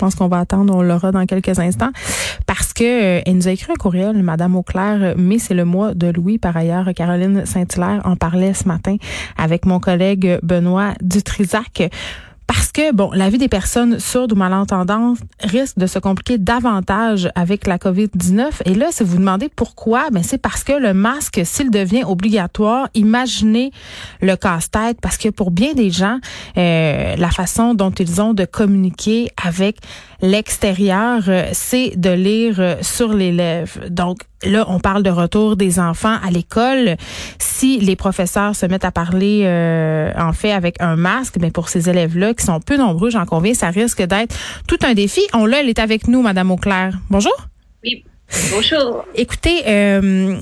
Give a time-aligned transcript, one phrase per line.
[0.00, 1.90] Je pense qu'on va attendre, on l'aura dans quelques instants,
[2.46, 6.06] parce que euh, nous a écrit un courriel, Madame Auclair, mais c'est le mois de
[6.06, 6.38] Louis.
[6.38, 8.96] Par ailleurs, Caroline Saint-Hilaire en parlait ce matin
[9.36, 11.90] avec mon collègue Benoît Dutrisac.
[12.46, 17.30] Parce que, bon, la vie des personnes sourdes ou malentendantes risque de se compliquer davantage
[17.34, 18.62] avec la COVID-19.
[18.64, 22.04] Et là, si vous vous demandez pourquoi, ben c'est parce que le masque, s'il devient
[22.04, 23.72] obligatoire, imaginez
[24.20, 26.18] le casse-tête, parce que pour bien des gens,
[26.56, 29.78] euh, la façon dont ils ont de communiquer avec
[30.22, 33.88] l'extérieur, euh, c'est de lire euh, sur les lèvres.
[33.88, 36.96] Donc, là, on parle de retour des enfants à l'école.
[37.38, 41.68] Si les professeurs se mettent à parler, euh, en fait, avec un masque, mais pour
[41.68, 44.34] ces élèves-là, qui sont peu nombreux, j'en conviens, ça risque d'être
[44.66, 45.20] tout un défi.
[45.34, 46.98] On l'a, elle est avec nous, Madame Auclair.
[47.10, 47.34] Bonjour.
[47.84, 48.04] Oui.
[48.52, 49.04] Bonjour.
[49.14, 50.36] Écoutez, euh,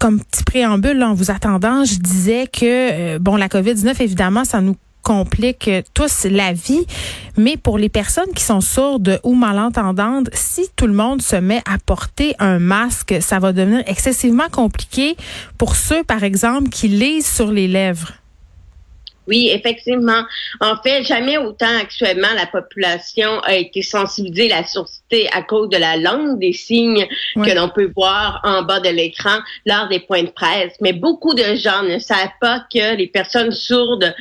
[0.00, 4.76] comme petit préambule, en vous attendant, je disais que, bon, la COVID-19, évidemment, ça nous
[5.02, 6.86] complique tous la vie.
[7.36, 11.62] Mais pour les personnes qui sont sourdes ou malentendantes, si tout le monde se met
[11.66, 15.16] à porter un masque, ça va devenir excessivement compliqué
[15.58, 18.12] pour ceux, par exemple, qui lisent sur les lèvres.
[19.30, 20.24] Oui, effectivement.
[20.60, 25.68] En fait, jamais autant actuellement la population a été sensibilisée à la surdité à cause
[25.68, 30.00] de la langue des signes que l'on peut voir en bas de l'écran lors des
[30.00, 30.72] points de presse.
[30.80, 34.12] Mais beaucoup de gens ne savent pas que les personnes sourdes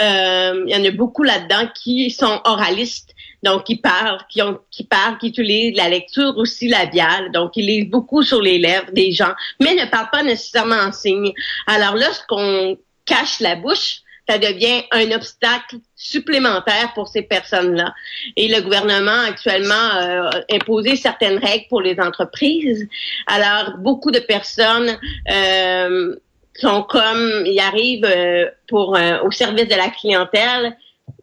[0.00, 4.58] euh, il y en a beaucoup là-dedans qui sont oralistes, donc qui parlent, qui ont,
[4.70, 8.92] qui parlent, qui utilisent la lecture aussi labiale, donc ils lisent beaucoup sur les lèvres
[8.92, 11.32] des gens, mais ne parlent pas nécessairement en signe.
[11.66, 12.76] Alors lorsqu'on
[13.06, 17.94] cache la bouche, ça devient un obstacle supplémentaire pour ces personnes-là.
[18.36, 22.86] Et le gouvernement actuellement a imposé certaines règles pour les entreprises.
[23.26, 24.98] Alors, beaucoup de personnes
[25.30, 26.16] euh,
[26.54, 30.76] sont comme, ils arrivent euh, pour euh, au service de la clientèle,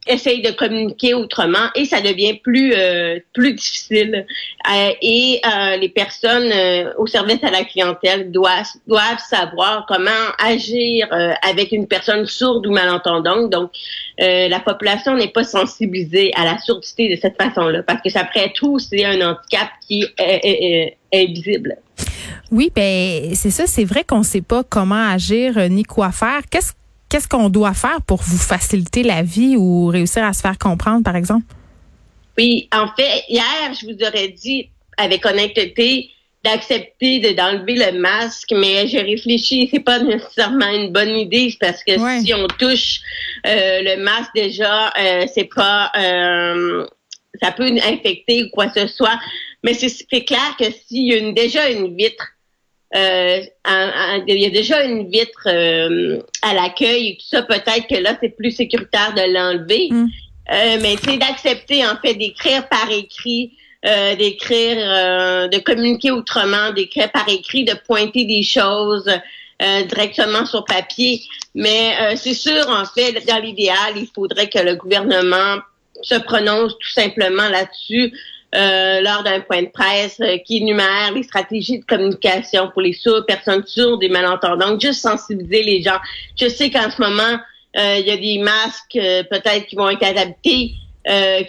[0.08, 4.26] essayent de communiquer autrement et ça devient plus euh, plus difficile.
[5.02, 5.42] et
[5.80, 6.52] les personnes
[6.98, 11.08] au service à la clientèle doivent doivent savoir comment agir
[11.42, 13.50] avec une personne sourde ou malentendante.
[13.50, 13.72] Donc,
[14.20, 18.80] la population n'est pas sensibilisée à la surdité de cette façon-là parce que après tout,
[18.80, 21.78] c'est un handicap qui est, est visible.
[22.52, 26.12] Oui, ben c'est ça, c'est vrai qu'on ne sait pas comment agir euh, ni quoi
[26.12, 26.42] faire.
[26.50, 26.74] Qu'est-ce
[27.10, 31.04] qu'est-ce qu'on doit faire pour vous faciliter la vie ou réussir à se faire comprendre,
[31.04, 31.46] par exemple?
[32.38, 36.12] Oui, en fait, hier, je vous aurais dit avec honnêteté
[36.44, 41.94] d'accepter d'enlever le masque, mais j'ai réfléchi, c'est pas nécessairement une bonne idée parce que
[42.22, 43.00] si on touche
[43.48, 45.92] euh, le masque déjà, euh, c'est pas
[47.42, 49.20] ça peut infecter ou quoi que ce soit.
[49.64, 52.24] Mais c'est clair que s'il y a une, déjà une vitre
[52.96, 53.42] euh,
[54.28, 58.18] il y a déjà une vitre euh, à l'accueil et tout ça, peut-être que là,
[58.22, 59.90] c'est plus sécuritaire de l'enlever.
[59.92, 60.08] Mm.
[60.52, 63.54] Euh, mais c'est d'accepter, en fait, d'écrire par écrit,
[64.18, 64.78] d'écrire,
[65.48, 69.12] de communiquer autrement, d'écrire par écrit, de pointer des choses
[69.60, 71.22] directement sur papier.
[71.54, 75.58] Mais c'est sûr, en fait, dans l'idéal, il faudrait que le gouvernement
[76.02, 78.12] se prononce tout simplement là-dessus
[78.56, 82.94] euh, lors d'un point de presse euh, qui énumère les stratégies de communication pour les
[82.94, 85.98] sourds, personnes sourdes et malentendantes, juste sensibiliser les gens.
[86.40, 87.40] Je sais qu'en ce moment,
[87.78, 88.98] euh, il y a des masques
[89.30, 90.72] peut-être qui vont être adaptés,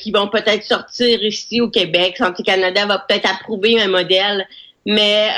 [0.01, 2.17] qui vont peut-être sortir ici au Québec.
[2.19, 4.47] Santé Canada va peut-être approuver un modèle,
[4.85, 5.31] mais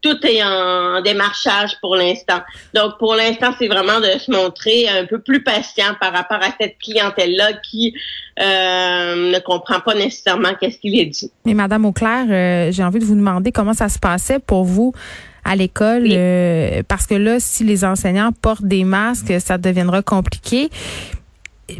[0.00, 2.40] tout est en démarchage pour l'instant.
[2.74, 6.50] Donc, pour l'instant, c'est vraiment de se montrer un peu plus patient par rapport à
[6.60, 7.94] cette clientèle-là qui
[8.40, 11.30] euh, ne comprend pas nécessairement qu'est-ce qu'il est dit.
[11.44, 14.92] Mais Madame Auclair, euh, j'ai envie de vous demander comment ça se passait pour vous
[15.44, 20.68] à l'école, euh, parce que là, si les enseignants portent des masques, ça deviendra compliqué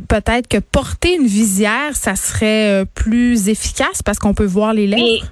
[0.06, 5.24] peut-être que porter une visière, ça serait plus efficace parce qu'on peut voir les lèvres?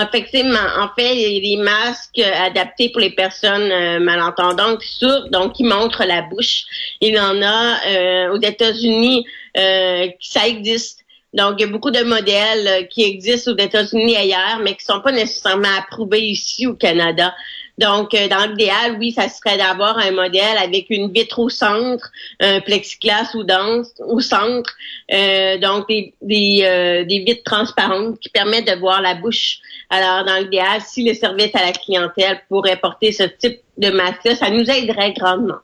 [0.00, 0.58] Effectivement.
[0.78, 5.54] En fait, il y a des masques adaptés pour les personnes euh, malentendantes, sourdes, donc
[5.54, 6.64] qui montrent la bouche.
[7.00, 11.00] Il y en a euh, aux États-Unis, euh, ça existe.
[11.34, 15.00] Donc, il y a beaucoup de modèles qui existent aux États-Unis ailleurs, mais qui sont
[15.00, 17.34] pas nécessairement approuvés ici au Canada.
[17.78, 22.10] Donc, euh, dans l'idéal, oui, ça serait d'avoir un modèle avec une vitre au centre,
[22.40, 24.74] un plexiglas au, dense, au centre,
[25.12, 29.58] euh, donc des, des, euh, des, vitres transparentes qui permettent de voir la bouche.
[29.90, 34.36] Alors, dans l'idéal, si le service à la clientèle pourrait porter ce type de masque
[34.36, 35.58] ça nous aiderait grandement.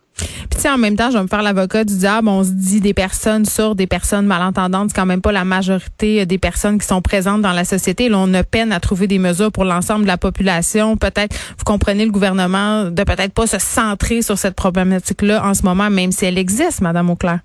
[0.50, 2.28] Puis en même temps, je vais me faire l'avocat du diable.
[2.28, 6.24] On se dit des personnes sourdes, des personnes malentendantes, c'est quand même pas la majorité
[6.24, 8.08] des personnes qui sont présentes dans la société.
[8.08, 10.96] Là, on a peine à trouver des mesures pour l'ensemble de la population.
[10.96, 15.64] Peut-être, vous comprenez le gouvernement de peut-être pas se centrer sur cette problématique-là en ce
[15.64, 17.40] moment, même si elle existe, Madame Auclair.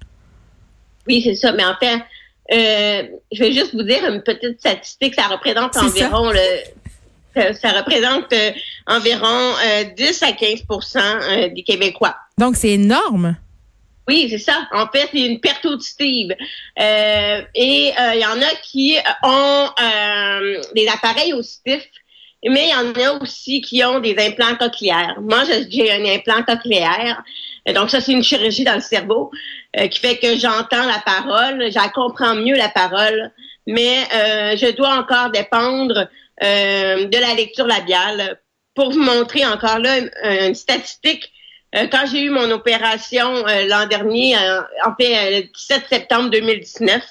[1.07, 1.51] Oui, c'est ça.
[1.53, 1.99] Mais en fait,
[2.51, 5.15] euh, je vais juste vous dire une petite statistique.
[5.15, 6.39] Ça représente environ le
[7.35, 8.51] ça représente euh,
[8.87, 9.53] environ
[9.95, 12.15] 10 euh, à 15% euh, des Québécois.
[12.37, 13.35] Donc, c'est énorme?
[14.07, 14.67] Oui, c'est ça.
[14.73, 16.35] En fait, c'est une perte auditive.
[16.75, 19.69] et il y en a qui ont
[20.73, 21.87] des appareils auditifs,
[22.43, 25.17] mais il y en a aussi qui ont des implants cochléaires.
[25.21, 27.21] Moi, j'ai un implant cochléaire.
[27.75, 29.29] Donc, ça, c'est une chirurgie dans le cerveau
[29.91, 33.31] qui fait que j'entends la parole, j'en comprends mieux la parole,
[33.67, 34.07] mais
[34.57, 36.09] je dois encore dépendre
[36.41, 38.39] euh, de la lecture labiale.
[38.75, 39.97] Pour vous montrer encore là
[40.47, 41.31] une, statistique,
[41.75, 47.03] euh, quand j'ai eu mon opération euh, l'an dernier, en fait le 17 septembre 2019,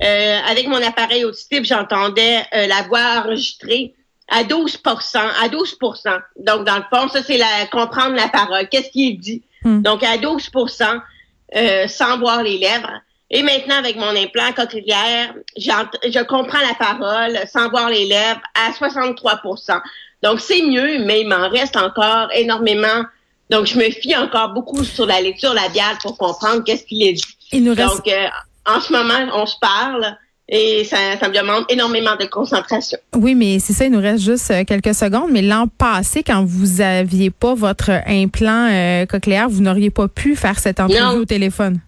[0.00, 3.94] avec mon appareil auditif, j'entendais la voix enregistrée
[4.28, 8.68] à 12% à 12% Donc, dans le fond, ça, c'est la comprendre la parole.
[8.68, 9.42] Qu'est-ce qu'il dit?
[9.62, 9.82] Hmm.
[9.82, 13.00] Donc, à 12% sans voir les lèvres.
[13.34, 18.70] Et maintenant, avec mon implant cochléaire, je comprends la parole sans voir les lèvres à
[18.72, 19.80] 63%
[20.22, 23.06] Donc, c'est mieux, mais il m'en reste encore énormément.
[23.48, 27.14] Donc, je me fie encore beaucoup sur la lecture labiale pour comprendre qu'est-ce qu'il est
[27.14, 27.24] dit.
[27.52, 27.96] Il nous reste...
[27.96, 28.26] Donc, euh,
[28.66, 30.14] en ce moment, on se parle.
[30.48, 32.98] Et ça, ça, me demande énormément de concentration.
[33.14, 35.30] Oui, mais c'est ça, il nous reste juste euh, quelques secondes.
[35.30, 40.36] Mais l'an passé, quand vous aviez pas votre implant euh, cochléaire, vous n'auriez pas pu
[40.36, 41.78] faire cette entrevue au téléphone.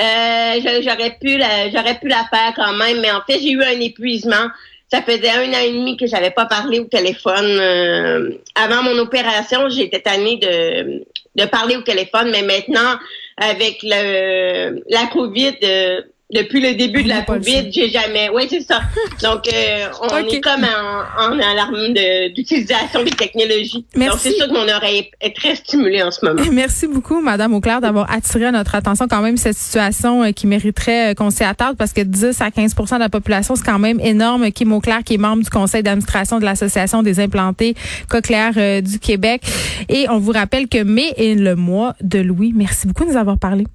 [0.00, 3.62] Euh, j'aurais pu la, j'aurais pu la faire quand même, mais en fait, j'ai eu
[3.62, 4.48] un épuisement.
[4.90, 7.58] Ça faisait un an et demi que j'avais pas parlé au téléphone.
[7.60, 11.04] Euh, avant mon opération, j'étais tannée de,
[11.36, 12.98] de parler au téléphone, mais maintenant,
[13.36, 16.00] avec le, la COVID, euh,
[16.32, 18.28] depuis le début de la COVID, j'ai jamais.
[18.32, 18.80] Oui, c'est ça.
[19.22, 21.94] Donc, euh, on est comme en, en alarme
[22.34, 23.84] d'utilisation des technologies.
[23.96, 24.10] Merci.
[24.10, 26.42] Donc, c'est sûr que mon oreille est très stimulée en ce moment.
[26.52, 31.10] Merci beaucoup, Madame Auclair, d'avoir attiré notre attention quand même cette situation euh, qui mériterait
[31.10, 33.98] euh, qu'on s'y attarde parce que 10 à 15% de la population, c'est quand même
[34.00, 34.50] énorme.
[34.52, 37.74] Kim Auclair, qui est membre du conseil d'administration de l'Association des implantés
[38.08, 39.42] cochléaires du Québec.
[39.88, 42.52] Et on vous rappelle que mai est le mois de Louis.
[42.54, 43.66] Merci beaucoup de nous avoir parlé.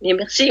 [0.00, 0.50] Bien, merci.